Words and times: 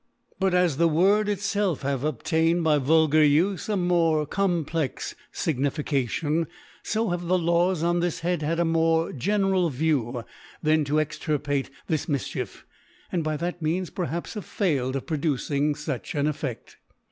But 0.39 0.55
as 0.55 0.77
the 0.77 0.87
Word 0.87 1.27
itfelf 1.27 1.81
hath 1.81 2.03
obtained 2.03 2.63
by 2.63 2.79
vulgar 2.79 3.21
Ufe 3.21 3.69
a 3.69 3.77
more 3.77 4.25
complex 4.25 5.13
Signification, 5.31 6.47
fo 6.81 7.09
have 7.09 7.27
the 7.27 7.37
Laws 7.37 7.83
on 7.83 7.99
this 7.99 8.21
Head 8.21 8.41
had 8.41 8.59
a 8.59 8.65
more 8.65 9.11
general 9.13 9.69
View 9.69 10.23
than 10.63 10.83
to 10.85 10.99
extirpate 10.99 11.69
this 11.85 12.07
Mifchief 12.07 12.63
\ 12.85 13.11
and 13.11 13.23
by 13.23 13.37
that 13.37 13.61
means, 13.61 13.91
perhaps, 13.91 14.33
have 14.33 14.45
failed 14.45 14.95
of 14.95 15.05
pro 15.05 15.17
ducing 15.17 15.75
fuch 15.75 16.15
an 16.19 16.25
EfFe<5t. 16.25 16.77